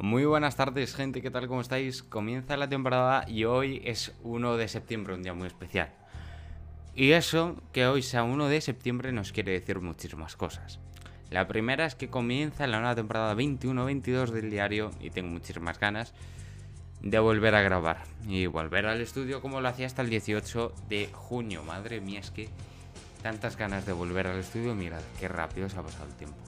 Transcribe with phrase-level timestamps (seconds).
[0.00, 1.46] Muy buenas tardes, gente, ¿qué tal?
[1.46, 2.02] ¿Cómo estáis?
[2.02, 5.94] Comienza la temporada y hoy es 1 de septiembre, un día muy especial.
[6.96, 10.80] Y eso, que hoy sea 1 de septiembre, nos quiere decir muchísimas cosas.
[11.30, 16.12] La primera es que comienza la nueva temporada 21-22 del diario y tengo muchísimas ganas
[17.00, 21.08] de volver a grabar y volver al estudio como lo hacía hasta el 18 de
[21.12, 21.62] junio.
[21.62, 22.48] Madre mía, es que
[23.22, 26.38] tantas ganas de volver al estudio, mirad qué rápido se ha pasado el tiempo.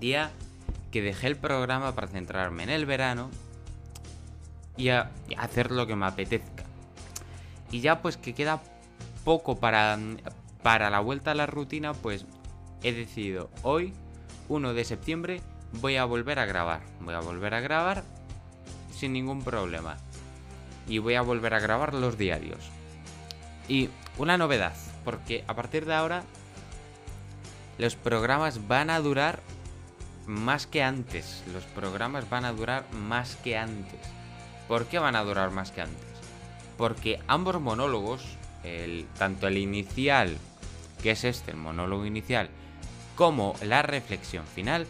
[0.00, 0.32] Día
[0.90, 3.30] que dejé el programa para centrarme en el verano
[4.76, 6.64] y, a, hacer lo que me apetezca.
[7.70, 8.62] Y ya pues que queda
[9.24, 9.98] poco para,
[10.62, 12.26] para la vuelta a la rutina, pues
[12.82, 13.92] he decidido hoy,
[14.48, 15.40] 1 de septiembre,
[15.80, 16.82] voy a volver a grabar.
[17.00, 18.04] Voy a volver a grabar
[18.92, 19.96] sin ningún problema.
[20.86, 22.70] Y voy a volver a grabar los diarios.
[23.68, 24.74] Y una novedad,
[25.04, 26.22] porque a partir de ahora
[27.78, 29.40] los programas van a durar
[30.26, 31.42] más que antes.
[31.52, 34.00] Los programas van a durar más que antes.
[34.68, 36.06] ¿Por qué van a durar más que antes?
[36.76, 38.22] Porque ambos monólogos,
[38.64, 40.36] el, tanto el inicial,
[41.02, 42.50] que es este, el monólogo inicial,
[43.14, 44.86] como la reflexión final,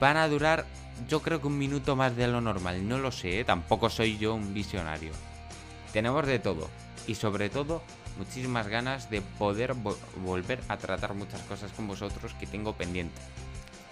[0.00, 0.66] van a durar
[1.08, 2.86] yo creo que un minuto más de lo normal.
[2.86, 3.44] No lo sé, ¿eh?
[3.44, 5.12] tampoco soy yo un visionario.
[5.94, 6.68] Tenemos de todo.
[7.06, 7.82] Y sobre todo,
[8.18, 9.74] muchísimas ganas de poder
[10.16, 13.18] volver a tratar muchas cosas con vosotros que tengo pendiente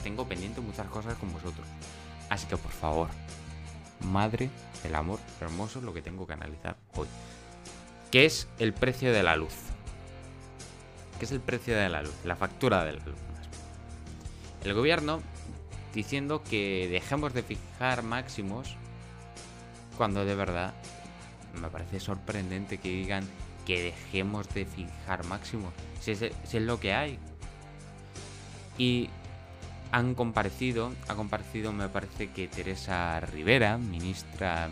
[0.02, 1.66] tengo pendiente muchas cosas con vosotros.
[2.30, 3.08] Así que por favor,
[4.00, 4.50] madre
[4.82, 7.08] del amor hermoso, lo que tengo que analizar hoy.
[8.10, 9.54] ¿Qué es el precio de la luz?
[11.18, 12.14] ¿Qué es el precio de la luz?
[12.24, 13.16] La factura de la luz.
[14.64, 15.20] El gobierno
[15.94, 18.76] diciendo que dejemos de fijar máximos
[19.96, 20.74] cuando de verdad
[21.60, 23.28] me parece sorprendente que digan
[23.66, 25.74] que dejemos de fijar máximos.
[26.00, 27.18] Si es, si es lo que hay.
[28.78, 29.10] Y
[29.90, 34.68] han comparecido, ha comparecido me parece que Teresa Rivera, ministra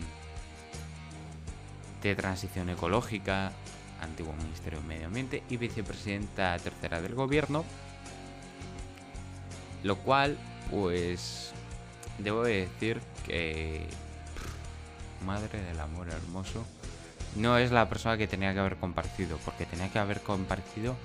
[2.02, 3.52] de Transición Ecológica,
[4.00, 7.64] antiguo Ministerio de Medio Ambiente y vicepresidenta tercera del gobierno,
[9.82, 10.36] lo cual
[10.70, 11.52] pues
[12.18, 13.86] debo decir que
[15.24, 16.64] madre del amor hermoso
[17.36, 20.96] no es la persona que tenía que haber comparecido, porque tenía que haber comparecido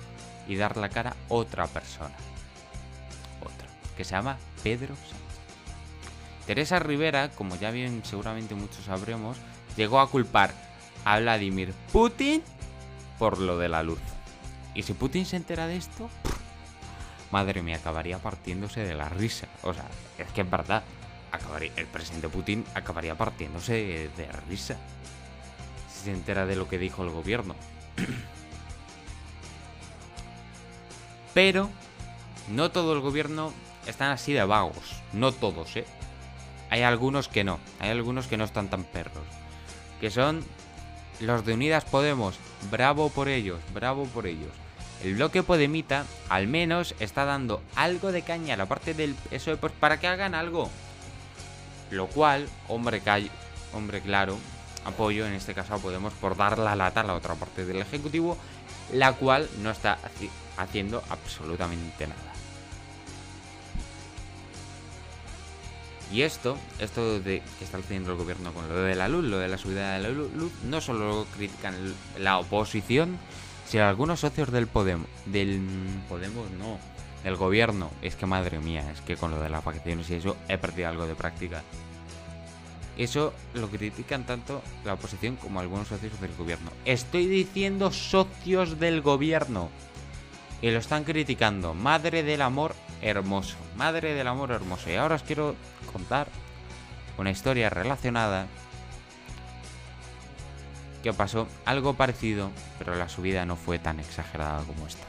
[0.48, 2.14] y dar la cara otra persona
[4.04, 4.94] se llama Pedro.
[6.46, 9.36] Teresa Rivera, como ya bien seguramente muchos sabremos,
[9.76, 10.52] llegó a culpar
[11.04, 12.42] a Vladimir Putin
[13.18, 14.00] por lo de la luz.
[14.74, 16.08] Y si Putin se entera de esto,
[17.30, 19.46] madre mía, acabaría partiéndose de la risa.
[19.62, 19.84] O sea,
[20.18, 20.82] es que en verdad,
[21.76, 24.76] el presidente Putin acabaría partiéndose de, de risa.
[25.92, 27.54] Si se entera de lo que dijo el gobierno.
[31.34, 31.70] Pero
[32.48, 33.52] no todo el gobierno
[33.86, 35.02] están así de vagos.
[35.12, 35.84] No todos, ¿eh?
[36.70, 37.58] Hay algunos que no.
[37.80, 39.24] Hay algunos que no están tan perros.
[40.00, 40.44] Que son
[41.20, 42.36] los de Unidas Podemos.
[42.70, 44.50] Bravo por ellos, bravo por ellos.
[45.04, 49.56] El bloque Podemita al menos está dando algo de caña a la parte del eso
[49.56, 50.70] pues para que hagan algo.
[51.90, 53.02] Lo cual, hombre,
[53.74, 54.38] hombre claro,
[54.84, 57.82] apoyo en este caso a Podemos por dar la lata a la otra parte del
[57.82, 58.38] Ejecutivo,
[58.92, 59.98] la cual no está
[60.56, 62.31] haciendo absolutamente nada.
[66.12, 69.38] Y esto, esto de que está haciendo el gobierno con lo de la luz, lo
[69.38, 71.74] de la subida de la luz, no solo lo critican
[72.18, 73.16] la oposición,
[73.66, 75.58] sino algunos socios del Podemos, del
[76.10, 76.78] Podemos no,
[77.24, 77.90] del gobierno.
[78.02, 80.90] Es que madre mía, es que con lo de las vacaciones y eso he perdido
[80.90, 81.62] algo de práctica.
[82.98, 86.70] Eso lo critican tanto la oposición como algunos socios del gobierno.
[86.84, 89.70] Estoy diciendo socios del gobierno.
[90.60, 91.74] Y lo están criticando.
[91.74, 93.56] Madre del amor hermoso.
[93.76, 94.90] Madre del amor hermoso.
[94.90, 95.54] Y ahora os quiero
[95.92, 96.28] contar
[97.18, 98.46] una historia relacionada
[101.02, 105.04] que pasó algo parecido, pero la subida no fue tan exagerada como esta.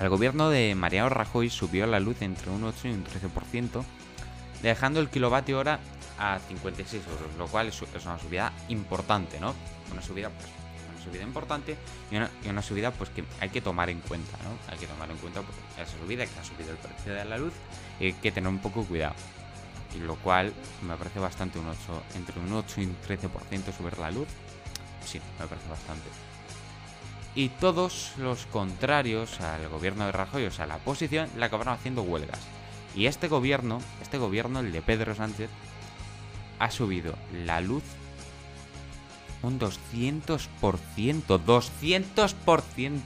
[0.00, 3.84] El gobierno de Mariano Rajoy subió la luz entre un 8 y un 13%,
[4.62, 5.80] dejando el kilovatio hora
[6.18, 9.54] a 56 euros, lo cual es una subida importante, ¿no?
[9.92, 10.48] Una subida pues,
[11.02, 11.76] subida importante
[12.10, 14.72] y una, subida pues que hay que tomar en cuenta, ¿no?
[14.72, 15.56] Hay que tomar en cuenta pues,
[15.88, 17.52] esa subida que ha subido el precio de la luz
[18.00, 19.14] y hay que tener un poco cuidado.
[19.94, 20.52] Y lo cual
[20.86, 24.28] me parece bastante un 8, entre un 8 y un 13% subir la luz.
[25.04, 26.08] Sí, me parece bastante.
[27.34, 32.02] Y todos los contrarios al gobierno de Rajoy, o sea, la oposición, le acabaron haciendo
[32.02, 32.40] huelgas.
[32.94, 35.48] Y este gobierno, este gobierno, el de Pedro Sánchez,
[36.58, 37.82] ha subido la luz
[39.42, 40.48] un 200%.
[41.26, 43.00] 200%.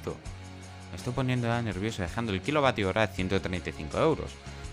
[0.91, 4.31] Me estoy poniendo ya nervioso dejando el kilovatio hora a 135 euros.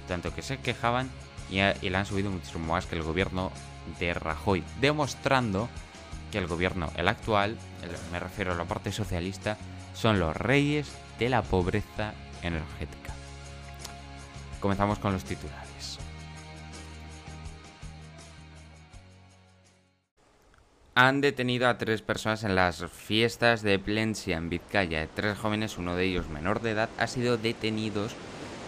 [0.07, 1.09] Tanto que se quejaban
[1.49, 3.51] y, y la han subido muchísimo más que el gobierno
[3.99, 5.69] de Rajoy, demostrando
[6.31, 7.57] que el gobierno, el actual,
[8.11, 9.57] me refiero a la parte socialista,
[9.93, 13.13] son los reyes de la pobreza energética.
[14.59, 15.62] Comenzamos con los titulares.
[20.95, 25.07] Han detenido a tres personas en las fiestas de Plencia en Vizcaya.
[25.15, 28.13] Tres jóvenes, uno de ellos menor de edad, ha sido detenidos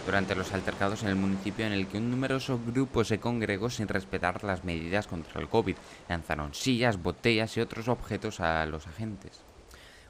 [0.06, 3.86] durante los altercados en el municipio en el que un numeroso grupo se congregó sin
[3.86, 5.76] respetar las medidas contra el COVID.
[6.08, 9.42] Lanzaron sillas, botellas y otros objetos a los agentes.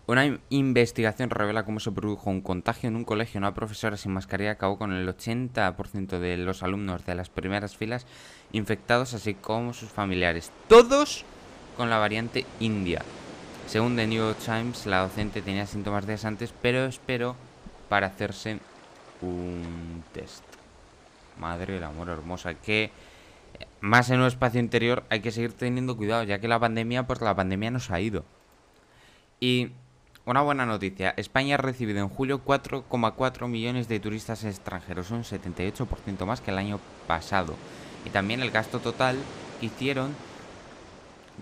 [0.06, 3.38] Una investigación revela cómo se produjo un contagio en un colegio.
[3.38, 8.06] Una profesora sin mascarilla acabó con el 80% de los alumnos de las primeras filas
[8.52, 10.50] infectados, así como sus familiares.
[10.68, 11.26] Todos
[11.76, 13.02] con la variante india.
[13.66, 17.36] Según The New York Times, la docente tenía síntomas días antes, pero esperó
[17.88, 18.58] para hacerse
[19.22, 20.44] un test.
[21.38, 22.90] Madre del amor hermosa, que
[23.80, 27.20] más en un espacio interior hay que seguir teniendo cuidado, ya que la pandemia, pues
[27.20, 28.24] la pandemia nos ha ido.
[29.40, 29.70] Y
[30.24, 36.26] una buena noticia, España ha recibido en julio 4,4 millones de turistas extranjeros, un 78%
[36.26, 37.54] más que el año pasado.
[38.04, 39.16] Y también el gasto total
[39.60, 40.14] hicieron,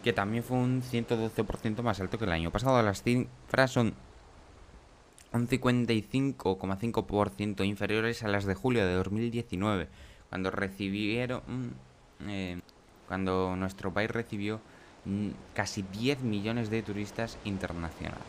[0.03, 2.83] que también fue un 112% más alto que el año pasado.
[2.83, 3.95] Las cifras son
[5.33, 9.89] un 55,5% inferiores a las de julio de 2019,
[10.29, 11.43] cuando recibieron,
[12.27, 12.61] eh,
[13.09, 14.61] cuando nuestro país recibió
[15.05, 18.23] mm, casi 10 millones de turistas internacionales.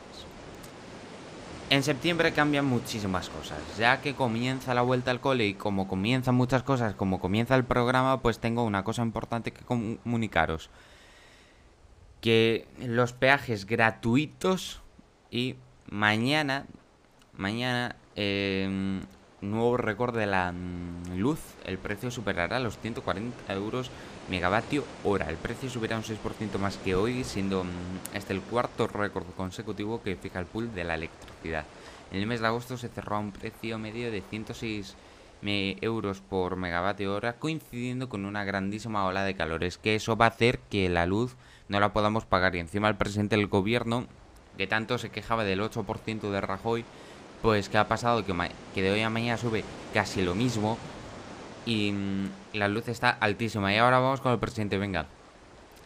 [1.70, 6.36] En septiembre cambian muchísimas cosas, ya que comienza la vuelta al cole y como comienzan
[6.36, 10.70] muchas cosas, como comienza el programa, pues tengo una cosa importante que comunicaros.
[12.26, 14.82] Que los peajes gratuitos
[15.30, 15.58] y
[15.92, 16.66] mañana
[17.38, 19.02] Mañana, eh,
[19.42, 21.40] nuevo récord de la mm, luz.
[21.66, 23.92] El precio superará los 140 euros
[24.30, 25.30] megavatio hora.
[25.30, 27.68] El precio subirá un 6% más que hoy, siendo mm,
[28.14, 31.66] este el cuarto récord consecutivo que fija el pool de la electricidad.
[32.12, 34.96] En el mes de agosto se cerró a un precio medio de 106
[35.48, 40.30] euros por megavatio hora, coincidiendo con una grandísima ola de calores, que eso va a
[40.30, 41.36] hacer que la luz
[41.70, 42.56] no la podamos pagar.
[42.56, 44.06] Y encima el presidente del gobierno,
[44.58, 46.86] que tanto se quejaba del 8% de Rajoy,
[47.42, 48.26] pues ¿qué ha pasado?
[48.26, 48.34] Que,
[48.74, 49.64] que de hoy a mañana sube
[49.94, 50.78] casi lo mismo
[51.66, 53.74] y mm, la luz está altísima.
[53.74, 55.08] Y ahora vamos con el presidente, venga.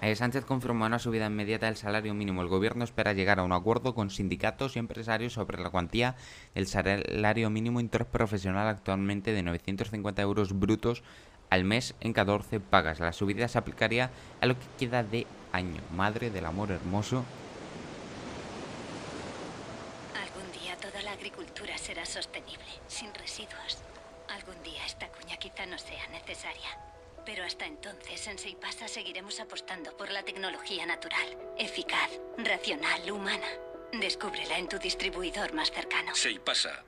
[0.02, 2.42] Sánchez confirmó una subida inmediata del salario mínimo.
[2.42, 6.16] El gobierno espera llegar a un acuerdo con sindicatos y empresarios sobre la cuantía
[6.56, 11.04] del salario mínimo interprofesional actualmente de 950 euros brutos
[11.50, 13.00] al mes en 14 pagas.
[13.00, 14.12] La subida se aplicaría
[14.42, 15.82] a lo que queda de año.
[15.96, 17.26] Madre del amor hermoso.
[21.20, 23.80] agricultura será sostenible, sin residuos.
[24.30, 26.70] Algún día esta cuña quizá no sea necesaria.
[27.26, 33.48] Pero hasta entonces en Seipasa seguiremos apostando por la tecnología natural, eficaz, racional, humana.
[33.94, 36.14] Descúbrela en tu distribuidor más cercano.
[36.16, 36.84] Seipasa.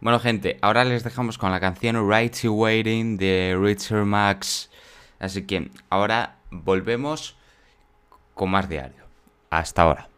[0.00, 4.70] Bueno, gente, ahora les dejamos con la canción Right to Waiting de Richard Max.
[5.18, 7.36] Así que ahora volvemos
[8.34, 9.04] con más diario.
[9.50, 10.13] Hasta ahora.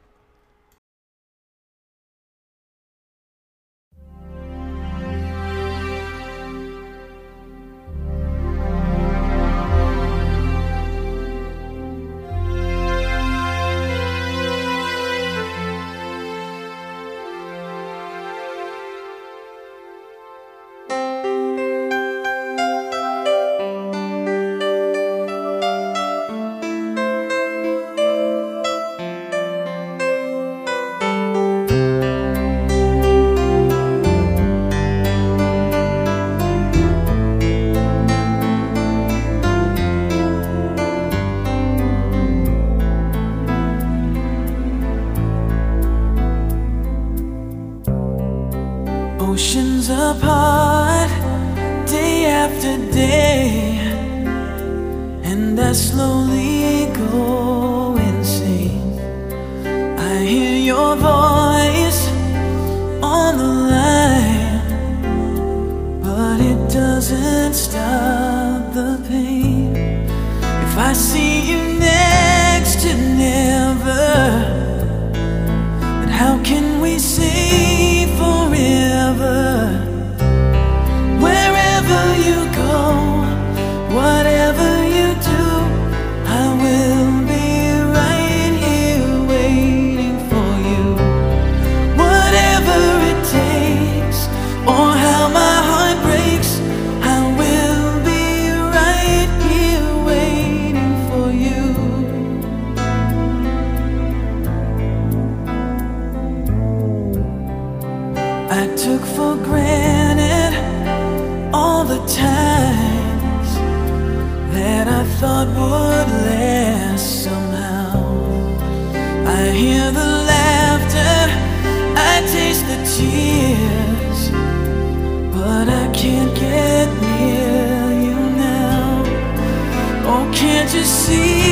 [130.87, 131.46] See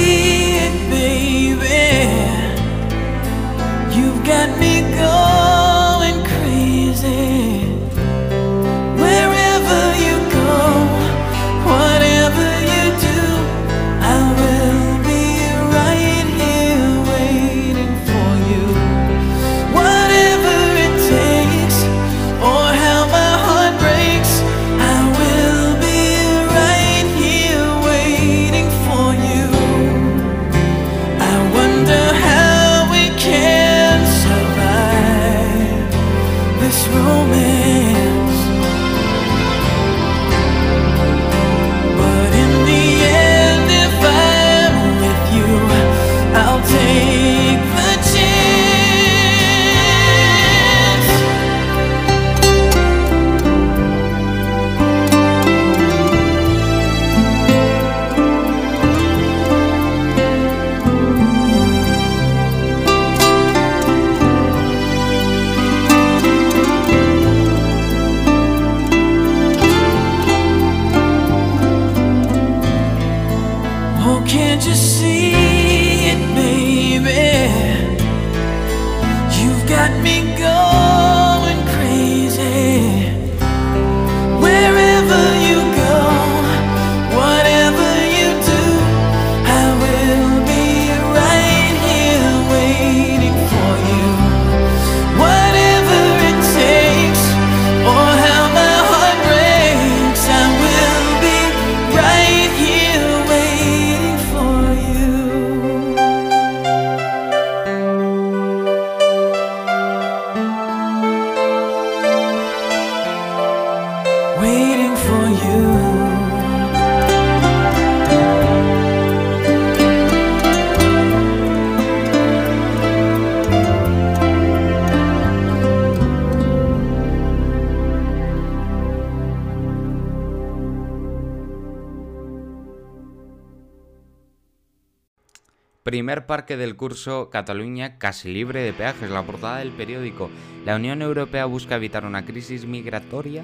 [136.04, 139.08] Primer parque del curso Cataluña casi libre de peajes.
[139.08, 140.28] La portada del periódico.
[140.66, 143.42] La Unión Europea busca evitar una crisis migratoria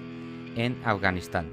[0.57, 1.51] en Afganistán.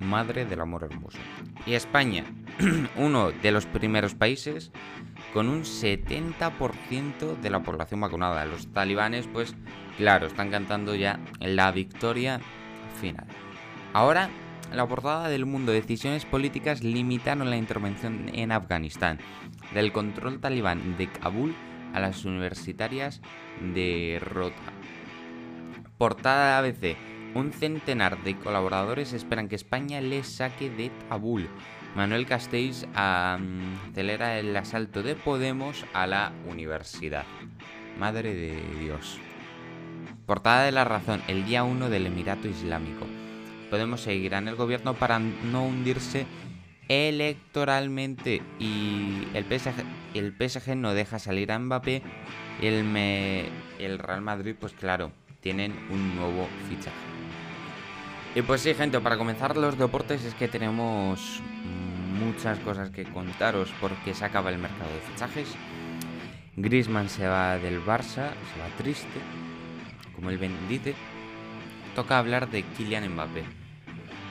[0.00, 1.16] Madre del amor hermoso.
[1.64, 2.26] Y España,
[2.96, 4.70] uno de los primeros países
[5.32, 8.44] con un 70% de la población vacunada.
[8.44, 9.54] Los talibanes, pues
[9.96, 12.38] claro, están cantando ya la victoria
[13.00, 13.24] final.
[13.94, 14.28] Ahora,
[14.72, 15.72] la portada del mundo.
[15.72, 19.18] Decisiones políticas limitaron la intervención en Afganistán.
[19.74, 21.54] Del control talibán de Kabul
[21.92, 23.20] a las universitarias
[23.74, 24.72] de Rota.
[25.98, 26.96] Portada de ABC.
[27.34, 31.48] Un centenar de colaboradores esperan que España les saque de Kabul.
[31.94, 37.24] Manuel Castells acelera el asalto de Podemos a la universidad.
[37.98, 39.18] Madre de Dios.
[40.26, 43.06] Portada de la razón, el día 1 del Emirato Islámico.
[43.70, 46.26] Podemos seguir en el gobierno para no hundirse
[46.88, 49.84] electoralmente y el PSG,
[50.14, 52.02] el PSG no deja salir a Mbappé
[52.60, 52.84] y el,
[53.78, 56.96] el Real Madrid pues claro, tienen un nuevo fichaje.
[58.34, 61.40] Y pues sí, gente, para comenzar los deportes es que tenemos
[62.18, 65.48] muchas cosas que contaros porque se acaba el mercado de fichajes.
[66.56, 69.20] Griezmann se va del Barça, se va triste,
[70.14, 70.94] como él bien dice.
[71.94, 73.44] Toca hablar de Kylian Mbappé,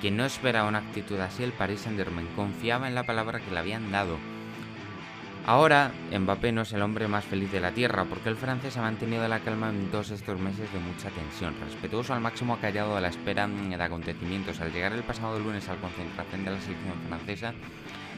[0.02, 3.60] que no esperaba una actitud así el Paris Saint-Germain, confiaba en la palabra que le
[3.60, 4.18] habían dado.
[5.46, 8.82] Ahora, Mbappé no es el hombre más feliz de la Tierra, porque el francés ha
[8.82, 11.56] mantenido la calma en todos estos meses de mucha tensión.
[11.66, 14.60] Respetuoso al máximo ha callado a la espera de acontecimientos.
[14.60, 17.54] Al llegar el pasado lunes al concentración de la selección francesa,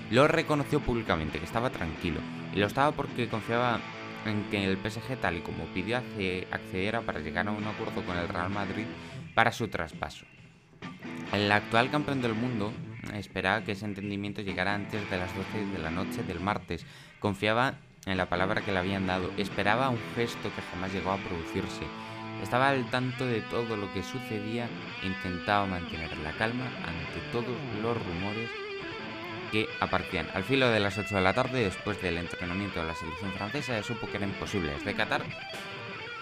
[0.10, 2.20] lo reconoció públicamente, que estaba tranquilo.
[2.54, 3.80] Y lo estaba porque confiaba
[4.26, 8.02] en que el PSG, tal y como pidió, acce- accediera para llegar a un acuerdo
[8.04, 8.86] con el Real Madrid
[9.36, 10.26] para su traspaso.
[11.34, 12.74] El actual campeón del mundo
[13.14, 16.86] esperaba que ese entendimiento llegara antes de las 12 de la noche del martes.
[17.20, 19.32] Confiaba en la palabra que le habían dado.
[19.38, 21.86] Esperaba un gesto que jamás llegó a producirse.
[22.42, 24.68] Estaba al tanto de todo lo que sucedía
[25.04, 28.50] intentaba mantener la calma ante todos los rumores
[29.52, 30.28] que aparecían.
[30.34, 33.84] Al filo de las 8 de la tarde, después del entrenamiento de la selección francesa,
[33.84, 34.74] supo que era imposible.
[34.74, 35.24] Desde Qatar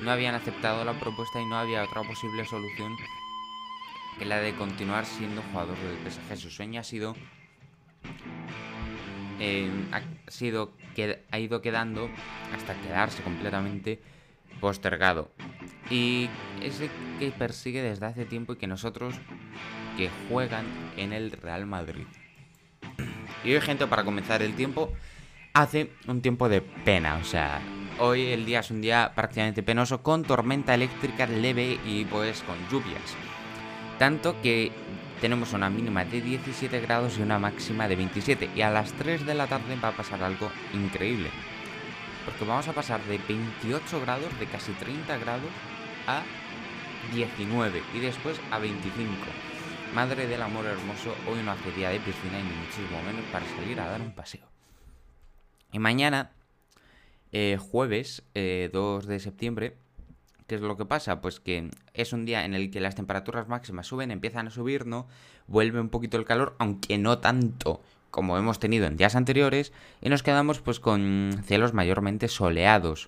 [0.02, 2.96] no habían aceptado la propuesta y no había otra posible solución
[4.20, 6.38] que la de continuar siendo jugador del PSG.
[6.38, 7.16] Su sueño ha sido
[9.40, 12.10] eh, ha, sido, que, ha ido quedando
[12.54, 14.02] hasta quedarse completamente
[14.60, 15.32] postergado.
[15.90, 16.30] Y
[16.62, 19.16] ese que persigue desde hace tiempo y que nosotros
[19.96, 20.66] que juegan
[20.98, 22.06] en el Real Madrid.
[23.44, 24.92] Y hoy, gente, para comenzar el tiempo,
[25.54, 27.18] hace un tiempo de pena.
[27.18, 27.62] O sea,
[28.00, 32.58] hoy el día es un día prácticamente penoso con tormenta eléctrica leve y pues con
[32.70, 33.16] lluvias.
[34.00, 34.72] Tanto que
[35.20, 38.50] tenemos una mínima de 17 grados y una máxima de 27.
[38.56, 41.30] Y a las 3 de la tarde va a pasar algo increíble.
[42.24, 45.50] Porque vamos a pasar de 28 grados, de casi 30 grados,
[46.08, 46.24] a
[47.14, 49.14] 19 y después a 25.
[49.94, 53.46] Madre del amor hermoso, hoy no hace día de piscina y ni muchísimo menos para
[53.58, 54.48] salir a dar un paseo.
[55.74, 56.32] Y mañana,
[57.34, 59.78] eh, jueves eh, 2 de septiembre,
[60.50, 61.22] ¿qué es lo que pasa?
[61.22, 64.86] Pues que es un día en el que las temperaturas máximas suben, empiezan a subir,
[64.86, 65.08] ¿no?
[65.48, 70.10] Vuelve un poquito el calor, aunque no tanto como hemos tenido en días anteriores, y
[70.10, 73.08] nos quedamos pues con cielos mayormente soleados.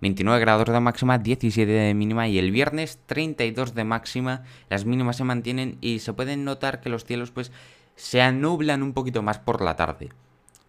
[0.00, 4.42] 29 grados de máxima, 17 de mínima y el viernes 32 de máxima.
[4.68, 7.52] Las mínimas se mantienen y se pueden notar que los cielos pues
[7.94, 10.08] se anublan un poquito más por la tarde.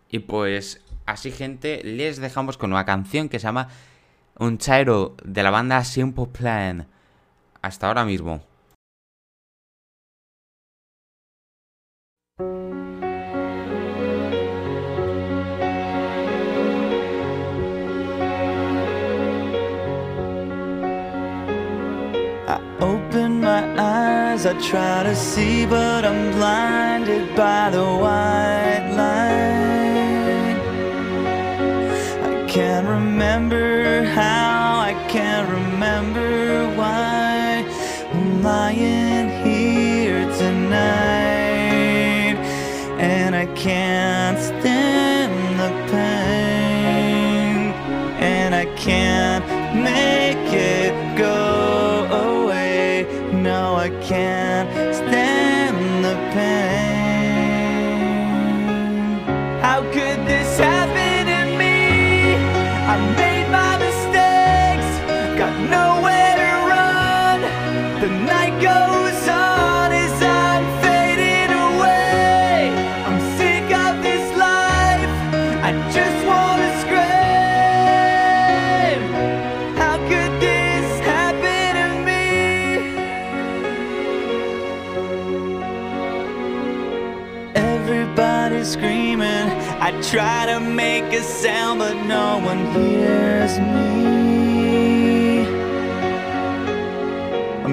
[0.09, 3.69] Y pues así gente, les dejamos con una canción que se llama
[4.39, 6.87] Un Chairo de la banda Simple Plan.
[7.61, 8.41] Hasta ahora mismo.
[22.79, 29.50] Open my eyes, I try to see, but I'm blinded by the white line.
[32.51, 37.65] Can't remember how, I can't remember why.
[38.11, 39.00] I'm lying
[68.01, 72.73] The night goes on as I'm fading away.
[73.05, 75.11] I'm sick of this life.
[75.61, 77.11] I just wanna scream.
[79.77, 82.25] How could this happen to me?
[87.53, 89.47] Everybody's screaming.
[89.79, 93.90] I try to make a sound, but no one hears me.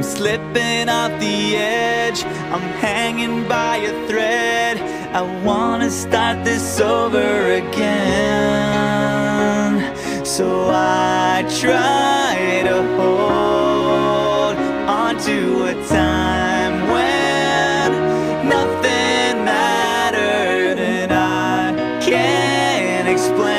[0.08, 2.24] Slipping off the edge.
[2.24, 4.78] I'm hanging by a thread.
[5.12, 8.88] I wanna start this over again.
[10.24, 14.56] So I try to hold
[14.88, 15.38] on to
[15.72, 17.88] a time when
[18.48, 23.57] nothing mattered and I can't explain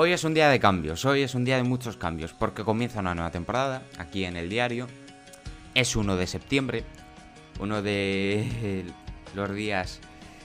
[0.00, 3.00] Hoy es un día de cambios, hoy es un día de muchos cambios, porque comienza
[3.00, 4.86] una nueva temporada aquí en el diario.
[5.74, 6.84] Es 1 de septiembre,
[7.58, 8.84] uno de
[9.34, 9.98] los días,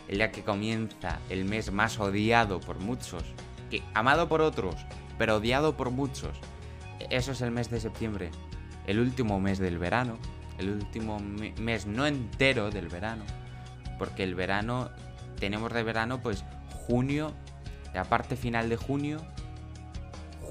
[0.08, 3.24] el día que comienza el mes más odiado por muchos,
[3.94, 4.76] amado por otros,
[5.20, 6.36] pero odiado por muchos.
[7.12, 8.32] Eso es el mes de septiembre,
[8.88, 10.18] el último mes del verano,
[10.58, 13.24] el último me- mes no entero del verano,
[14.00, 14.90] porque el verano
[15.40, 16.44] tenemos de verano pues
[16.88, 17.32] junio,
[17.94, 19.24] la parte final de junio,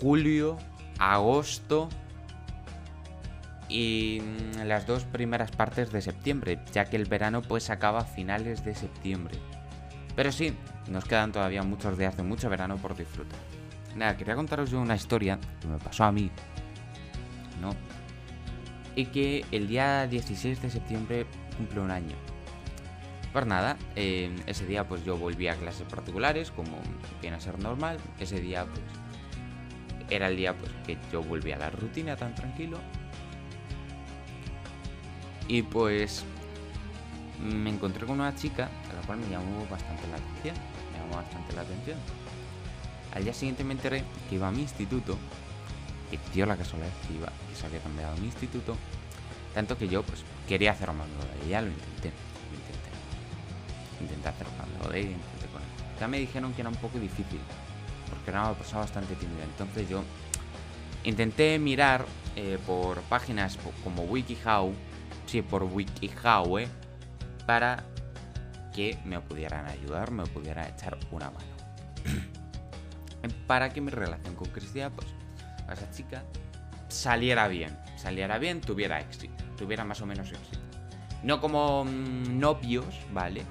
[0.02, 0.58] julio,
[0.98, 1.88] agosto
[3.68, 8.04] y mm, las dos primeras partes de septiembre, ya que el verano pues acaba a
[8.04, 9.38] finales de septiembre.
[10.16, 10.52] Pero sí,
[10.88, 13.38] nos quedan todavía muchos días de mucho verano por disfrutar.
[13.94, 16.30] Nada, quería contaros yo una historia que me pasó a mí,
[17.60, 17.70] ¿no?
[18.96, 22.16] Y que el día 16 de septiembre cumple un año.
[23.32, 26.72] Pues nada, eh, ese día pues yo volví a clases particulares, como
[27.22, 27.98] viene a ser normal.
[28.18, 28.82] Ese día pues
[30.14, 32.78] era el día pues que yo volví a la rutina tan tranquilo.
[35.48, 36.24] Y pues
[37.40, 40.56] me encontré con una chica a la cual me llamó bastante la atención.
[40.92, 41.98] Me llamó bastante la atención.
[43.14, 45.18] Al día siguiente me enteré que iba a mi instituto.
[46.10, 48.76] Que dio la casualidad que, iba, que se había cambiado mi instituto.
[49.54, 51.06] Tanto que yo pues quería hacer amigo
[51.40, 52.12] de ella, lo intenté.
[52.50, 52.90] Lo intenté.
[54.00, 56.00] Intenté hacer amigo de ella, intenté con ella.
[56.00, 57.40] Ya me dijeron que era un poco difícil.
[58.12, 59.44] Porque era una persona bastante tímida.
[59.44, 60.02] Entonces yo
[61.04, 62.04] intenté mirar
[62.36, 64.72] eh, por páginas como WikiHow.
[65.26, 66.68] Sí, por WikiHow, eh,
[67.46, 67.84] para
[68.74, 71.46] que me pudieran ayudar, me pudieran echar una mano.
[73.46, 75.08] para que mi relación con Cristina, pues,
[75.68, 76.22] a esa chica,
[76.88, 77.76] saliera bien.
[77.96, 79.34] Saliera bien, tuviera éxito.
[79.56, 80.58] Tuviera más o menos éxito.
[81.22, 83.42] No como mm, novios, ¿vale?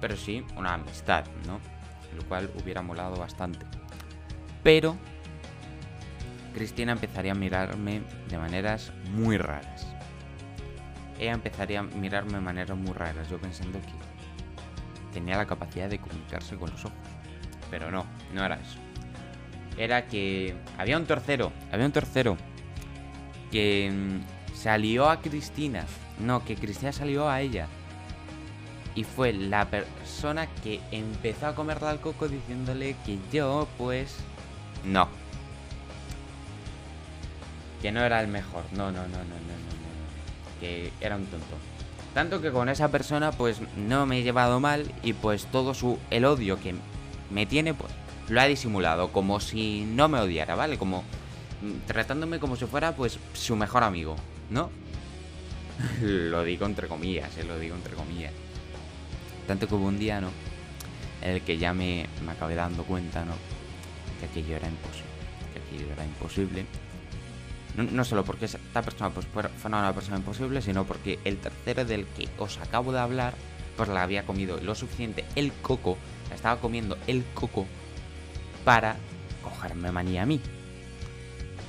[0.00, 1.60] Pero sí una amistad, ¿no?
[2.16, 3.66] Lo cual hubiera molado bastante.
[4.62, 4.96] Pero
[6.54, 9.86] Cristina empezaría a mirarme de maneras muy raras.
[11.18, 13.98] Ella empezaría a mirarme de maneras muy raras, yo pensando que
[15.12, 16.98] tenía la capacidad de comunicarse con los ojos.
[17.70, 18.78] Pero no, no era eso.
[19.76, 22.36] Era que había un tercero, había un tercero
[23.50, 25.84] que mm, salió a Cristina.
[26.18, 27.66] No, que Cristina salió a ella.
[28.94, 34.16] Y fue la persona que empezó a comerle al coco diciéndole que yo, pues,
[34.84, 35.08] no.
[37.82, 38.64] Que no era el mejor.
[38.72, 40.60] No, no, no, no, no, no, no.
[40.60, 41.56] Que era un tonto.
[42.14, 45.98] Tanto que con esa persona, pues, no me he llevado mal y pues todo su
[46.10, 46.74] el odio que
[47.30, 47.92] me tiene, pues,
[48.28, 49.12] lo ha disimulado.
[49.12, 50.78] Como si no me odiara, ¿vale?
[50.78, 51.02] Como
[51.62, 54.16] mm, tratándome como si fuera, pues, su mejor amigo,
[54.50, 54.70] ¿no?
[56.02, 58.32] lo digo entre comillas, eh, lo digo entre comillas.
[59.46, 60.30] Tanto que hubo un día, ¿no?
[61.22, 63.32] En el que ya me, me acabé dando cuenta, ¿no?
[64.18, 65.08] Que aquello era imposible.
[65.52, 66.66] Que aquello era imposible.
[67.76, 72.06] No, solo porque esta persona pues, fuera una persona imposible, sino porque el tercero del
[72.06, 73.34] que os acabo de hablar,
[73.76, 75.96] pues la había comido lo suficiente el coco,
[76.28, 77.66] la estaba comiendo el coco
[78.64, 78.96] para
[79.44, 80.40] cogerme manía a mí.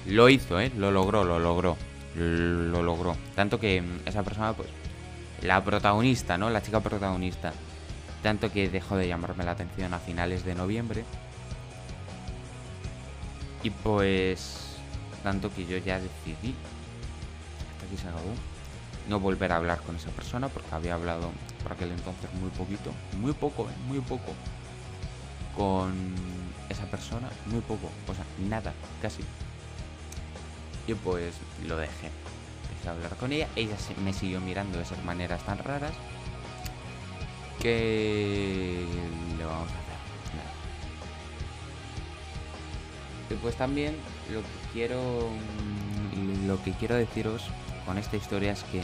[0.08, 0.72] Lo hizo, ¿eh?
[0.76, 1.78] Lo logró, lo logró.
[2.16, 3.16] Lo logró.
[3.36, 4.70] Tanto que mm, esa persona, pues,
[5.44, 6.50] la protagonista, ¿no?
[6.50, 7.54] La chica protagonista.
[8.24, 11.06] Tanto que dejó de llamarme la atención a finales de noviembre.
[13.64, 14.76] Y pues,
[15.24, 16.56] tanto que yo ya decidí,
[17.86, 18.34] aquí se acabó,
[19.08, 21.32] no volver a hablar con esa persona porque había hablado
[21.64, 23.74] por aquel entonces muy poquito, muy poco, ¿eh?
[23.88, 24.34] muy poco,
[25.56, 25.94] con
[26.70, 29.24] esa persona, muy poco, o sea, nada, casi.
[30.90, 31.36] Y pues
[31.68, 32.10] lo dejé.
[32.70, 33.48] Dejé hablar con ella.
[33.56, 35.92] Ella me siguió mirando de esas maneras tan raras.
[37.60, 38.86] Que
[39.38, 39.89] le vamos a hacer.
[43.42, 43.96] Pues también
[44.34, 45.30] lo que quiero.
[46.16, 47.44] mm, Lo que quiero deciros
[47.86, 48.82] con esta historia es que.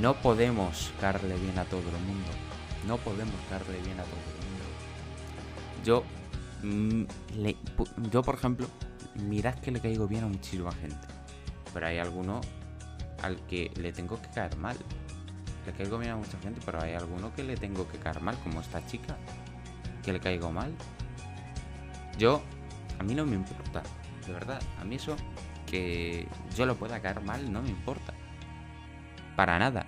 [0.00, 2.30] No podemos caerle bien a todo el mundo.
[2.86, 4.64] No podemos caerle bien a todo el mundo.
[5.84, 6.04] Yo
[6.62, 7.04] Mm,
[8.10, 8.66] yo, por ejemplo,
[9.14, 11.06] mirad que le caigo bien a muchísima gente.
[11.72, 12.40] Pero hay alguno
[13.22, 14.76] al que le tengo que caer mal.
[15.66, 18.36] Le caigo bien a mucha gente, pero hay alguno que le tengo que caer mal,
[18.38, 19.16] como esta chica.
[20.02, 20.72] Que le caigo mal.
[22.18, 22.42] Yo,
[22.98, 23.82] a mí no me importa.
[24.26, 25.16] De verdad, a mí eso
[25.66, 26.26] que
[26.56, 28.12] yo lo pueda caer mal no me importa.
[29.36, 29.86] Para nada.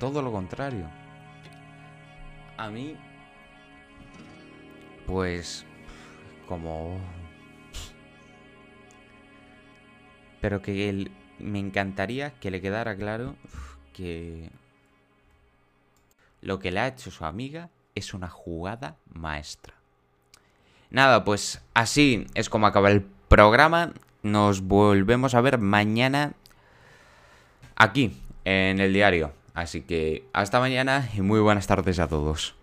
[0.00, 0.88] Todo lo contrario.
[2.56, 2.96] A mí
[5.06, 5.64] pues
[6.46, 7.00] como
[10.40, 13.36] pero que me encantaría que le quedara claro
[13.94, 14.50] que
[16.42, 19.77] lo que le ha hecho su amiga es una jugada maestra.
[20.90, 23.92] Nada, pues así es como acaba el programa.
[24.22, 26.32] Nos volvemos a ver mañana
[27.76, 29.32] aquí, en el diario.
[29.54, 32.54] Así que hasta mañana y muy buenas tardes a todos.